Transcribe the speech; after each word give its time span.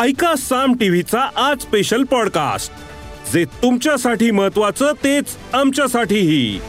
ऐका 0.00 0.34
साम 0.36 0.74
टीव्हीचा 0.74 1.30
आज 1.36 1.60
स्पेशल 1.60 2.04
पॉडकास्ट 2.04 2.72
जे 3.32 3.44
तुमच्यासाठी 3.44 4.30
महत्वाचं 4.30 4.92
तेच 4.92 5.36
आमच्यासाठीही. 5.52 6.60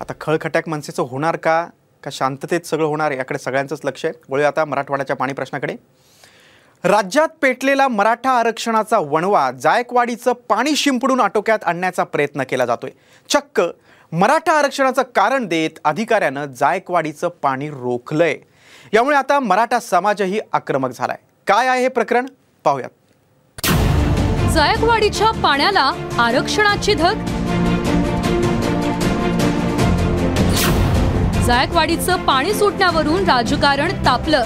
आता 0.00 0.12
खळखट्याक 0.20 0.68
मनसेचं 0.68 1.02
होणार 1.02 1.36
का? 1.36 1.66
का 2.04 2.10
शांततेत 2.12 2.60
सगळं 2.60 2.86
होणार 2.86 3.10
याकडे 3.10 3.38
सगळ्यांचंच 3.38 3.80
लक्ष 3.84 4.04
आहे. 4.04 4.20
वळूया 4.28 4.48
आता 4.48 4.64
मराठवाड्याच्या 4.64 5.16
पाणी 5.16 5.32
प्रश्नाकडे. 5.32 5.76
राज्यात 6.84 7.28
पेटलेला 7.42 7.88
मराठा 7.88 8.30
आरक्षणाचा 8.30 8.98
वणवा 8.98 9.50
जायकवाडीचं 9.50 10.32
पाणी 10.32 10.76
शिंपडून 10.76 11.20
आटोक्यात 11.20 11.58
आणण्याचा 11.64 12.04
प्रयत्न 12.04 12.42
केला 12.42 12.66
जातोय. 12.66 12.90
चक्क. 13.28 13.62
मराठा 14.12 14.52
आरक्षणाचं 14.52 15.02
कारण 15.02 15.46
देत 15.46 15.78
अधिकाऱ्यानं 15.84 16.46
जायकवाडीचं 16.46 17.28
पाणी 17.28 17.70
रोखलंय. 17.70 18.38
यामुळे 18.92 19.16
आता 19.16 19.40
मराठा 19.40 19.78
समाजही 19.80 20.40
आक्रमक 20.52 20.90
झालाय. 20.90 21.16
काय 21.46 21.68
आहे 21.68 21.80
हे 21.80 21.88
प्रकरण? 21.88 22.26
पाहूयात. 22.64 22.90
जायकवाडीच्या 24.52 25.30
पाण्याला 25.30 25.92
आरक्षणाची 26.18 26.94
धग? 26.94 27.24
जायकवाडीचं 31.44 32.24
पाणी 32.24 32.54
सुटण्यावरून 32.54 33.24
राजकारण 33.24 34.04
तापलं. 34.04 34.42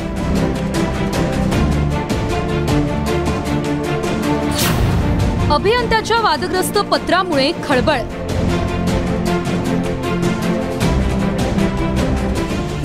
अभियंत्याच्या 5.53 6.20
वादग्रस्त 6.20 6.78
पत्रामुळे 6.78 7.53
खळबळ. 7.69 8.00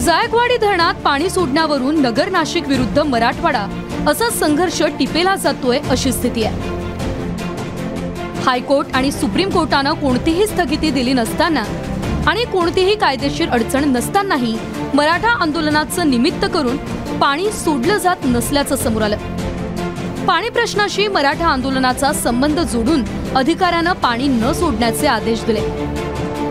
जायकवाडी 0.06 0.58
धरणात 0.58 0.94
पाणी 0.94 1.30
सोडण्यावरून 1.30 2.02
नगर 2.02 2.30
नाशिक 2.30 2.68
विरुद्ध 2.68 3.00
मराठवाडा 3.00 3.66
असा 4.08 4.30
संघर्ष 4.30 4.82
टिपेला 5.00 5.36
जातोय 5.36 5.80
अशी 5.90 6.12
स्थिती 6.12 6.44
आहे. 6.44 6.70
हायकोर्ट 8.42 8.88
आणि 8.94 9.12
सुप्रीम 9.12 9.50
कोर्टानं 9.50 9.94
कोणतीही 9.94 10.48
स्थगिती 10.48 10.92
दिली 10.92 11.14
नसताना 11.14 11.64
आणि 12.28 12.46
कोणतीही 12.46 12.96
कायदेशीर 12.96 13.50
अडचण 13.50 13.90
नसतानाही 13.90 14.58
मराठा 14.94 15.30
आंदोलनाचं 15.30 16.10
निमित्त 16.10 16.46
करून 16.54 16.78
पाणी 17.20 17.52
सोडलं 17.52 17.98
जात 17.98 18.26
नसल्याचं 18.26 18.76
समोर 18.76 19.02
आलं. 19.02 19.18
पाणी 20.26 20.50
प्रश्नाशी 20.50 21.08
मराठा 21.08 21.48
आंदोलनाचा 21.48 22.14
संबंध 22.14 22.60
जोडून 22.60 23.04
अधिकाऱ्यानं 23.36 23.94
पाणी 23.94 24.28
न 24.28 24.52
सोडण्याचे 24.52 25.08
आदेश 25.08 25.44
दिले. 25.44 25.62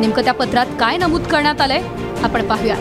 नेमकं 0.01 0.25
त्या 0.25 0.35
पत्रात 0.35 0.67
काय 0.81 0.97
नमूद 0.97 1.23
करण्यात 1.23 1.61
आलंय? 1.61 1.83
आपण 2.23 2.49
पाहूया. 2.49 2.77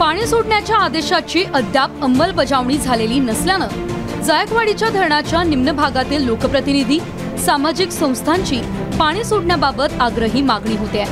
पाणी 0.00 0.26
सोडण्याच्या 0.26 0.76
आदेशाची 0.76 1.42
अद्याप 1.54 2.02
अंमलबजावणी 2.02 2.76
झालेली 2.78 3.18
नसल्यानं 3.20 4.22
जायकवाडीच्या 4.22 4.88
धरणाच्या 4.88 5.42
निम्न 5.42 5.72
भागातील 5.72 6.22
लोकप्रतिनिधी 6.22 6.98
सामाजिक 7.44 7.90
संस्थांची 7.90 8.60
पाणी 8.98 9.24
सोडण्याबाबत 9.24 10.00
आग्रही 10.00 10.42
मागणी 10.42 10.76
होते 10.76 11.04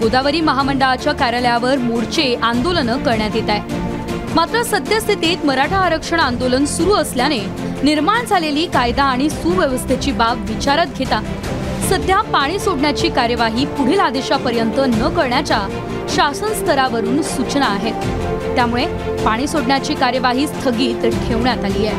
गोदावरी 0.00 0.40
महामंडळाच्या 0.40 1.12
कार्यालयावर 1.12 1.78
मोर्चे 1.78 2.34
आंदोलनं 2.42 2.98
करण्यात 2.98 3.36
येत 3.36 3.50
आहे. 3.50 3.76
मात्र 4.34 4.62
सद्यस्थितीत 4.62 5.46
मराठा 5.46 5.76
आरक्षण 5.76 6.20
आंदोलन 6.20 6.64
सुरू 6.64 6.92
असल्याने 6.92 7.40
निर्माण 7.82 8.24
झालेली 8.24 8.66
कायदा 8.66 9.04
आणि 9.04 9.30
सुव्यवस्थेची 9.30 10.12
बाब 10.12 10.44
विचारात 10.48 10.86
घेता 10.98 11.20
सध्या 11.90 12.20
पाणी 12.22 12.58
सोडण्याची 12.58 13.08
कार्यवाही 13.08 13.66
पुढील 13.66 14.00
आदेशापर्यंत 14.00 14.80
न 14.86 15.08
करण्याच्या 15.08 15.66
शासन 16.18 16.52
स्तरावरून 16.52 17.22
सूचना 17.22 17.66
आहेत. 17.66 17.92
त्यामुळे 18.54 18.86
पाणी 19.24 19.46
सोडण्याची 19.46 19.94
कार्यवाही 19.94 20.46
स्थगित 20.46 21.28
ठेवण्यात 21.28 21.64
आली 21.64 21.86
आहे. 21.86 21.96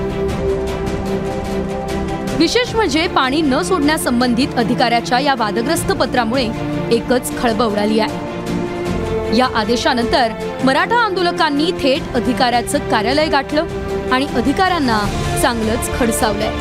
विशेष 2.38 2.76
म्हणजे 2.76 3.08
पाणी 3.08 3.42
न 3.42 3.62
सोडण्यासंबंधित 3.62 4.48
अधिकाऱ्याच्या 4.58 5.20
या 5.20 5.36
वादग्रस्त 5.38 5.92
पत्रामुळे 5.92 6.44
एकच 6.92 7.42
खळबळ 7.42 7.66
उडाली 7.66 8.00
आहे. 8.00 9.38
या 9.38 9.48
आदेशानंतर 9.56 10.32
मराठा 10.64 10.98
आंदोलकांनी 10.98 11.72
थेट 11.72 12.16
अधिकाऱ्याचं 12.16 12.78
कार्यालय 12.78 13.28
गाठलं 13.28 13.66
आणि 14.12 14.28
अधिकाऱ्यांना 14.36 15.00
चांगलंच 15.42 16.00
खडसावलंय. 16.00 16.52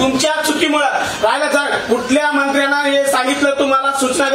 तुमच्या 0.00 0.42
चुकीमुळे. 0.46 0.86
राहिलं 1.22 1.52
सर 1.52 1.76
कुठल्या 1.88 2.32
मंत्र्यांना 2.32 2.82
हे 2.82 3.04
सांगितलं 3.04 3.50
तुम्हाला 3.58 3.92
सूचना 3.92 4.26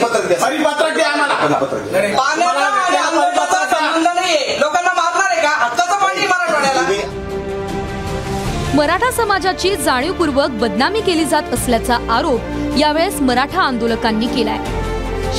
काळामध्ये 0.00 0.36
परिपत्रक 0.36 0.94
द्या 0.94 1.08
आम्हाला. 1.08 1.34
पाण्याचा 2.16 2.66
आणि 2.66 2.96
आंदोलनाचा 2.96 3.64
संबंध 3.66 4.08
नाहीये. 4.14 4.56
लोकांना 4.60 4.92
मारणार 4.92 5.30
आहे 5.30 5.42
का? 5.42 5.48
हक्काचं 5.48 5.96
पाणी 5.96 6.26
मराठवाड्याला. 6.26 6.80
मराठा 8.74 9.10
समाजाची 9.10 9.76
जाणीवपूर्वक 9.76 10.50
बदनामी 10.50 11.00
केली 11.00 11.24
जात 11.24 11.42
असल्याचा 11.42 11.98
आरोप 12.10 12.40
यावेळेस 12.78 13.20
मराठा 13.20 13.62
आंदोलकांनी 13.62 14.26
केलाय. 14.26 14.58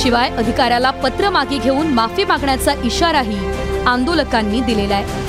शिवाय 0.00 0.30
अधिकाऱ्याला 0.30 0.90
पत्र 0.90 1.30
मागे 1.30 1.58
घेऊन 1.58 1.86
माफी 1.86 2.24
मागण्याचा 2.24 2.72
इशाराही 2.84 3.38
आंदोलकांनी 3.86 4.60
दिलेला 4.60 4.94
आहे 4.94 5.20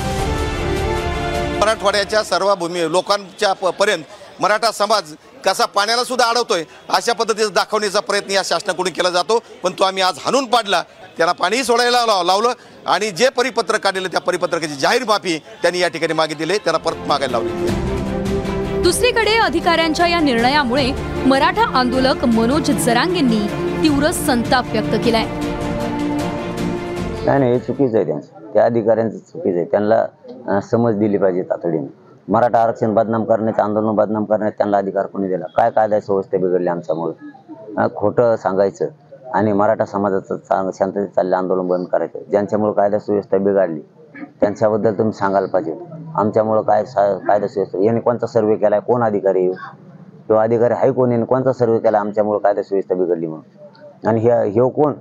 मराठवाड्याच्या 1.58 2.22
सर्व 2.22 2.54
भूमी 2.54 2.92
लोकांच्या 2.92 3.52
प- 3.52 3.66
पर्यंत 3.66 4.04
मराठा 4.40 4.70
समाज 4.70 5.14
कसा 5.44 5.64
पाण्याला 5.64 6.04
सुद्धा 6.04 6.28
अडवतोय 6.28 6.64
अशा 6.88 7.12
पद्धतीचा 7.12 7.48
दाखवण्याचा 7.48 8.00
प्रयत्न 8.00 8.30
या 8.30 8.42
शासनाकडून 8.44 8.92
केला 8.92 9.10
जातो. 9.10 9.42
पण 9.62 9.72
तो 9.72 9.84
आम्ही 9.84 10.02
आज 10.02 10.18
हाणून 10.24 10.44
पाडला. 10.44 10.82
त्यांना 11.16 11.32
पाणीही 11.32 11.64
सोडायला 11.64 12.06
लाव- 12.06 12.24
लावलं. 12.24 12.52
आणि 12.86 13.10
जे 13.10 13.28
परिपत्रक 13.28 13.80
काढलेलं 13.80 14.08
त्या 14.08 14.20
परिपत्रकाची 14.20 14.74
जाहीर 14.74 15.04
माफी 15.04 15.38
त्यांनी 15.38 15.80
या 15.80 15.88
ठिकाणी 15.88 16.12
मागितली 16.12 16.58
त्याला 16.58 16.78
परत 16.78 16.96
मागायला 17.06 17.38
लावली. 17.38 17.68
दुसरीकडे 18.82 19.34
अधिकाऱ्यांच्या 19.34 20.06
या 20.06 20.20
निर्णयामुळे 20.20 20.92
मराठा 21.26 21.78
आंदोलक 21.78 22.24
मनोज 22.24 22.70
जरांगेंनी 22.70 23.40
तीव्र 23.82 24.10
संताप 24.10 24.64
व्यक्त 24.72 25.04
केलाय. 25.04 25.24
नाही 27.24 27.38
नाही 27.38 27.52
हे 27.52 27.58
चुकीचं 27.58 27.96
आहे 27.96 28.06
त्यांचं. 28.06 28.52
त्या 28.52 28.64
अधिकाऱ्यांचं 28.64 29.18
चुकीचं 29.18 29.56
आहे. 29.56 29.66
त्यांना 29.66 30.60
समज 30.60 30.94
दिली 30.94 31.18
पाहिजे 31.18 31.42
तातडीने. 31.42 32.03
मराठा 32.28 32.58
आरक्षण 32.58 32.94
बदनाम 32.94 33.24
करण्याचं 33.24 33.62
आंदोलन 33.62 33.94
बदनाम 33.96 34.24
करण्यात 34.24 34.52
त्यांना 34.52 34.78
अधिकार 34.78 35.06
कोणी 35.06 35.28
दिला? 35.28 35.46
काय 35.56 35.70
कायदा 35.70 35.96
व्यवस्था 35.96 36.38
बिघडली 36.38 36.68
आमच्यामुळे? 36.68 37.88
खोटं 37.96 38.36
सांगायचं 38.36 38.86
आणि 39.34 39.52
मराठा 39.52 39.84
समाजाचं 39.84 40.36
चांग 40.36 40.70
शांततेत 40.74 41.08
चाललं 41.16 41.36
आंदोलन 41.36 41.68
बंद 41.68 41.86
करायचं. 41.86 42.18
ज्यांच्यामुळे 42.30 42.72
कायदा 42.72 42.98
सुव्यवस्था 42.98 43.38
बिघडली 43.38 43.80
त्यांच्याबद्दल 44.40 44.98
तुम्ही 44.98 45.12
सांगायला 45.12 45.46
पाहिजे. 45.46 45.74
आमच्यामुळं 46.14 46.62
काय 46.62 46.84
सा- 46.84 47.18
कायदा 47.26 47.46
सुव्यवस्था 47.46 47.84
यांनी 47.84 48.00
कोणता 48.00 48.26
सर्वे 48.26 48.56
केलाय? 48.56 48.80
कोण 48.80 49.02
अधिकारी 49.02 49.46
आहे? 49.46 49.52
किंवा 50.26 50.42
अधिकारी 50.42 50.74
आहे 50.74 50.92
कोण? 50.92 51.10
यांनी 51.10 51.26
कोणता 51.26 51.52
सर्वे 51.52 51.78
केला 51.78 51.98
आमच्यामुळे 51.98 52.38
कायदा 52.38 52.62
सुव्यवस्था 52.62 52.94
बिघडली 52.94 53.26
म्हणून. 53.26 54.08
आणि 54.08 54.20
हे 54.20 54.30
ह्यो 54.30 54.68
कोण? 54.68 54.92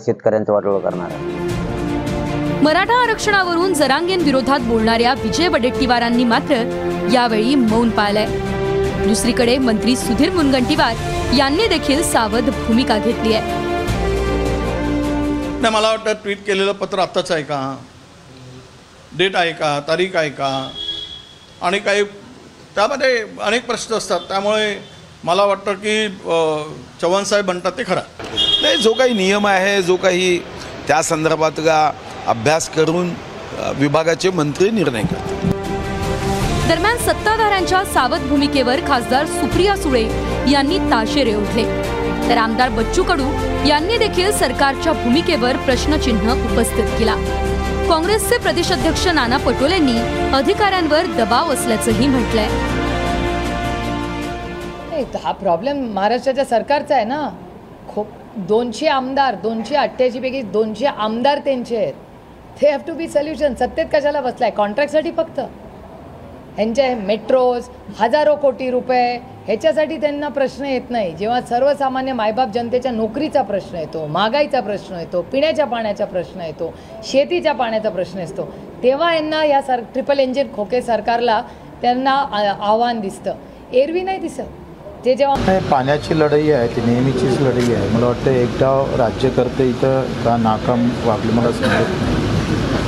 शेतकऱ्यांचं 0.00 0.52
वाटोळ 0.52 0.78
करणार. 0.78 1.06
आहे 1.06 1.39
मराठा 2.62 2.94
आरक्षणावरून 3.02 3.72
जरांगेन 3.74 4.20
विरोधात 4.20 4.60
बोलणाऱ्या 4.60 5.12
विजय 5.22 5.48
वडेट्टीवारांनी 5.48 6.24
मात्र 6.24 6.56
यावेळी 7.12 7.54
मौन 7.54 7.90
पाळलंय. 7.90 8.26
दुसरीकडे 9.06 9.56
मंत्री 9.58 9.94
सुधीर 9.96 10.30
मुनगंटीवार 10.30 10.96
यांनी 11.36 11.66
देखील 11.68 12.02
सावध 12.10 12.50
भूमिका 12.66 12.98
घेतली 12.98 13.32
आहे. 13.34 13.58
नाही 15.60 15.74
मला 15.74 15.88
वाटतं 15.88 16.12
ट्विट 16.22 16.44
केलेलं 16.46 16.72
पत्र 16.72 16.98
आत्ताच 16.98 17.30
आहे 17.30 17.42
का? 17.42 17.60
डेट 19.18 19.36
आहे 19.36 19.52
का? 19.52 19.78
तारीख 19.88 20.16
आहे 20.16 20.30
का? 20.30 20.50
आणि 21.62 21.78
काही 21.78 22.04
त्यामध्ये 22.74 23.24
अनेक 23.42 23.66
प्रश्न 23.66 23.94
असतात. 23.94 24.20
त्यामुळे 24.28 24.74
मला 25.24 25.44
वाटतं 25.44 25.74
की 25.74 26.08
चव्हाण 27.00 27.24
साहेब 27.24 27.46
म्हणतात 27.46 27.72
ते 27.78 27.84
खरं. 27.86 28.00
नाही 28.62 28.76
जो 28.82 28.92
काही 28.92 29.14
नियम 29.14 29.46
आहे 29.46 29.82
जो 29.82 29.96
काही 29.96 30.38
त्या 30.88 31.02
संदर्भात 31.02 31.58
का 31.58 31.90
अभ्यास 32.28 32.68
करून 32.70 33.12
विभागाचे 33.78 34.30
मंत्री 34.30 34.70
निर्णय 34.70 35.02
करतात 35.02 35.48
दरम्यान 36.68 36.96
सत्ताधाऱ्यांच्या 36.96 37.84
सावध 37.84 38.26
भूमिकेवर 38.28 38.80
खासदार 38.88 39.26
सुप्रिया 39.26 39.76
सुळे 39.76 40.02
यांनी 40.50 40.78
ताशेरे 40.90 41.34
ओढले. 41.34 41.64
तर 42.28 42.36
आमदार 42.38 42.68
बच्चू 42.70 43.02
कडू 43.02 43.28
यांनी 43.68 43.96
देखील 43.98 44.30
सरकारच्या 44.32 44.92
भूमिकेवर 44.92 45.56
प्रश्नचिन्ह 45.66 46.32
उपस्थित 46.32 46.98
केला. 46.98 47.14
काँग्रेसचे 47.88 48.38
प्रदेशाध्यक्ष 48.38 49.06
नाना 49.14 49.36
पटोलेंनी 49.46 49.96
अधिकाऱ्यांवर 50.36 51.06
दबाव 51.16 51.52
असल्याचंही 51.52 52.06
म्हटलंय. 52.08 52.48
नाही 54.90 55.04
हा 55.22 55.32
प्रॉब्लेम 55.32 55.82
महाराष्ट्राच्या 55.94 56.44
सरकारचा 56.44 56.94
आहे 56.94 57.04
ना. 57.04 57.28
खूप 57.88 58.06
दोनशे 58.48 58.86
आमदार 58.88 59.34
दोनशे 59.42 59.76
अठ्ठ्याऐंशी 59.76 60.20
पैकी 60.20 60.42
दोनशे 60.42 60.86
आमदार 60.86 61.38
त्यांचे 61.44 61.76
आहेत. 61.76 61.94
ते 62.60 62.70
हॅव 62.70 62.80
टू 62.86 62.94
बी 62.94 63.08
सोल्युशन 63.08 63.54
सत्तेत 63.60 63.86
कशाला 63.92 64.20
बसलाय? 64.20 64.50
कॉन्ट्रॅक्टसाठी 64.50 65.10
फक्त. 65.16 65.40
ह्यांचे 66.56 66.94
मेट्रोज 66.94 67.68
हजारो 67.98 68.34
कोटी 68.36 68.70
रुपये 68.70 69.14
ह्याच्यासाठी 69.46 69.96
त्यांना 70.00 70.28
प्रश्न 70.28 70.64
येत 70.64 70.90
नाही. 70.90 71.12
जेव्हा 71.16 71.40
सर्वसामान्य 71.48 72.12
मायबाप 72.12 72.48
जनतेच्या 72.54 72.92
नोकरीचा 72.92 73.42
प्रश्न 73.42 73.76
येतो 73.76 74.06
महागाईचा 74.06 74.60
प्रश्न 74.60 74.98
येतो 74.98 75.22
पिण्याच्या 75.32 75.66
पाण्याचा 75.66 76.04
प्रश्न 76.04 76.40
येतो 76.40 76.72
शेतीच्या 77.08 77.52
पाण्याचा 77.54 77.90
प्रश्न 77.90 78.18
येतो 78.18 78.48
तेव्हा 78.82 79.14
यांना 79.14 79.44
या 79.44 79.62
सर 79.62 79.80
ट्रिपल 79.92 80.18
इंजिन 80.18 80.52
खोके 80.54 80.82
सरकारला 80.82 81.40
त्यांना 81.82 82.12
आव्हान 82.60 83.00
दिसतं. 83.00 83.34
एरवी 83.72 84.02
नाही 84.02 84.18
दिसत. 84.18 84.40
ते 85.04 85.14
जेव्हा 85.14 85.58
पाण्याची 85.70 86.18
लढाई 86.18 86.50
आहे 86.50 86.68
ती 86.68 86.80
नेहमीचीच 86.86 87.40
लढाई 87.40 87.74
आहे. 87.74 87.88
मला 87.94 88.06
वाटतं 88.06 88.30
एकदा 88.30 88.72
राज्यकर्ते 88.98 89.68
इथं 89.68 90.02
का 90.24 90.36
नाकाम 90.36 90.88
वागले 91.04 91.32
मला 91.32 91.52
समजत 91.52 92.02
नाही. 92.02 92.19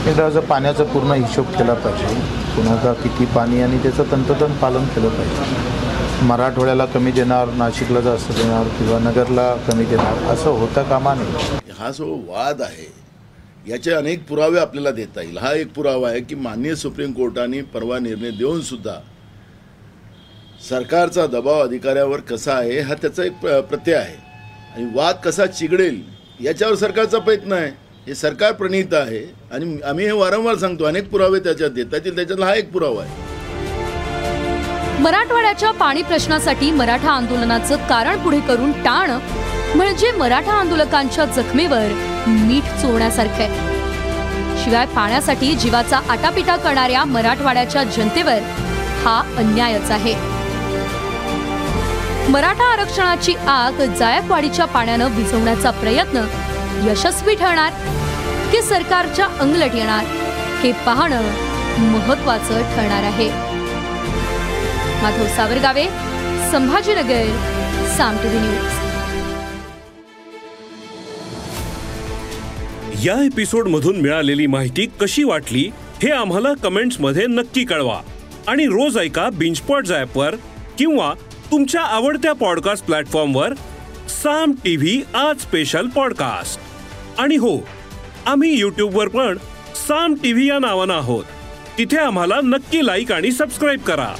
एकदा 0.06 0.40
पाण्याचा 0.40 0.84
पूर्ण 0.84 1.12
हिशोब 1.12 1.46
केला 1.46 1.74
पाहिजे. 1.74 2.14
कुणाचा 2.56 2.92
किती 2.92 3.24
पाणी 3.24 3.62
आणि 3.62 3.78
त्याचं 3.82 4.04
तंतोतंत 4.12 4.58
पालन 4.58 4.84
केलं 4.84 5.08
पाहिजे. 5.08 6.26
मराठवाड्याला 6.26 6.84
कमी 6.84 7.10
देणार 7.10 7.48
नाशिकला 7.48 8.00
जास्त 8.00 8.30
देणार 8.30 8.64
किंवा 8.64 8.98
नगरला 8.98 9.54
कमी 9.54 9.84
देणार 9.84 10.32
असं 10.32 10.50
होता 10.50 10.82
कामा 10.82 11.14
नाही 11.14 11.32
हा 11.78 11.90
जो 11.90 12.20
वाद 12.28 12.62
आहे 12.62 12.92
याचे 13.68 13.92
अनेक 13.92 14.28
पुरावे 14.28 14.58
आपल्याला 14.58 14.90
देता 14.90 15.22
येईल. 15.22 15.38
हा 15.38 15.52
एक 15.52 15.72
पुरावा 15.74 16.08
आहे 16.08 16.20
की 16.20 16.34
माननीय 16.34 16.74
सुप्रीम 16.74 17.12
कोर्टाने 17.12 17.62
परवा 17.62 17.98
निर्णय 17.98 18.30
देऊन 18.30 18.60
सुद्धा 18.60 18.94
सरकारचा 20.68 21.26
दबाव 21.26 21.62
अधिकाऱ्यावर 21.62 22.20
कसा 22.20 22.52
आहे 22.52 22.80
हा 22.80 22.94
त्याचा 22.94 23.24
एक 23.24 23.32
प्र- 23.32 23.60
प्रत्यय 23.60 23.94
आहे. 23.94 24.16
आणि 24.76 24.90
वाद 24.94 25.14
कसा 25.24 25.46
चिघडेल 25.46 26.02
याच्यावर 26.40 26.74
सरकारचा 26.74 27.18
प्रयत्न 27.18 27.52
आहे. 27.52 27.81
हे 28.06 28.14
सरकार 28.14 28.52
प्रणीत 28.52 28.94
आहे 28.94 29.22
आणि 29.54 29.76
आम्ही 29.88 30.04
हे 30.04 30.12
वारंवार 30.12 30.56
सांगतो 30.58 30.84
अनेक 30.84 31.08
पुरावे 31.10 31.38
त्याच्यात 31.38 31.70
देता 31.70 31.98
त्याच्यातला 31.98 32.46
हा 32.46 32.54
एक 32.54 32.70
पुरावा 32.72 33.02
आहे. 33.02 33.20
मराठवाड्याच्या 35.02 35.70
पाणी 35.70 36.02
प्रश्नासाठी 36.02 36.70
मराठा 36.70 37.10
आंदोलनाचं 37.10 37.76
कारण 37.88 38.18
पुढे 38.18 38.40
करून 38.40 38.72
टाण 38.82 39.10
म्हणजे 39.76 40.10
मराठा 40.12 40.52
आंदोलकांच्या 40.52 41.24
जखमेवर 41.26 41.92
मीठ 42.26 42.64
चोळण्यासारखं 42.82 43.42
आहे. 43.42 43.70
शिवाय 44.64 44.86
पाण्यासाठी 44.86 45.54
जीवाचा 45.54 46.00
आटापिटा 46.10 46.56
करणाऱ्या 46.56 47.04
मराठवाड्याच्या 47.04 47.84
जनतेवर 47.84 48.38
हा 49.04 49.20
अन्यायच 49.38 49.90
आहे. 49.90 50.14
मराठा 52.30 52.64
आरक्षणाची 52.64 53.34
आग 53.48 53.84
जायकवाडीच्या 53.98 54.64
पाण्यानं 54.64 55.16
विझवण्याचा 55.16 55.70
प्रयत्न 55.70 56.24
यशस्वी 56.80 57.34
ठरणार 57.34 57.72
की 58.52 58.62
सरकारच्या 58.62 59.26
अंगलट 59.26 59.74
येणार 59.74 60.04
हे 60.60 60.72
पाहणं 60.72 61.22
महत्वाचं 61.78 62.54
ठरणार 62.54 63.02
आहे. 63.02 63.28
Madhav 65.02 65.26
Savargave 65.26 65.84
Sambhajinagar 66.52 67.24
Saam 67.96 68.16
TV 68.16 68.38
news. 68.38 68.72
या 73.06 73.24
एपिसोड 73.24 73.68
मधून 73.68 73.96
मिळालेली 73.96 74.46
माहिती 74.46 74.86
कशी 75.00 75.24
वाटली 75.24 75.70
हे 76.02 76.10
आम्हाला 76.10 76.52
कमेंट्समध्ये 76.54 77.26
नक्की 77.26 77.64
कळवा. 77.64 78.00
आणि 78.48 78.66
रोज 78.66 78.98
ऐका 78.98 79.28
बिंचपॉट 79.32 79.84
वर 80.14 80.34
किंवा 80.78 81.14
तुमच्या 81.50 81.80
आवडत्या 81.80 82.32
पॉडकास्ट 82.32 82.84
प्लॅटफॉर्मवर 82.84 83.52
साम 84.22 84.52
टीव्ही 84.52 85.02
आज 85.14 85.40
स्पेशल 85.40 85.86
पॉडकास्ट 85.86 86.60
आणि 87.20 87.36
हो 87.36 87.58
आम्ही 88.26 88.60
यूट्यूबवर 88.60 89.08
पण 89.08 89.38
साम 89.88 90.14
टीव्ही 90.14 90.48
या 90.48 90.58
नावानं 90.58 90.94
आहोत. 90.94 91.24
तिथे 91.78 91.96
आम्हाला 91.96 92.34
नक्की 92.44 92.86
लाईक 92.86 93.12
आणि 93.12 93.32
सबस्क्राईब 93.32 93.80
करा. 93.80 94.14